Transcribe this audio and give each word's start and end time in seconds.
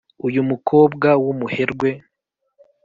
uyu 0.27 0.41
mukobwa 0.49 1.09
w’umuherwe 1.23 1.89